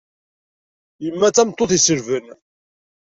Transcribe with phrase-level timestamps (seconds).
[1.03, 2.25] Yemma d tameṭṭut iselben.